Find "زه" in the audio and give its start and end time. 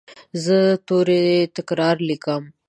0.43-0.59